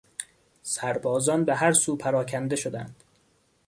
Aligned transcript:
سربازان 0.63 1.45
به 1.45 1.55
هر 1.55 1.73
سو 1.73 1.95
پراکنده 1.97 2.55
شدند. 2.55 3.03